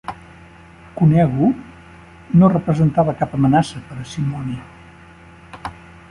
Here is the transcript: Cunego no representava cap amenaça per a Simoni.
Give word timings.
Cunego 0.99 1.49
no 2.43 2.49
representava 2.55 3.15
cap 3.19 3.35
amenaça 3.39 3.81
per 3.91 3.97
a 4.05 4.05
Simoni. 4.13 4.57